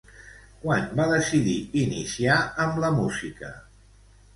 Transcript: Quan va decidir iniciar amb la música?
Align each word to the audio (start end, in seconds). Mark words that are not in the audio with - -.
Quan 0.63 0.87
va 1.01 1.05
decidir 1.11 1.55
iniciar 1.85 2.41
amb 2.67 2.85
la 2.87 2.95
música? 3.01 3.57